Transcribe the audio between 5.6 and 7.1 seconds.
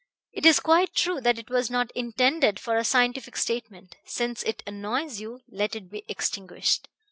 it be extinguished.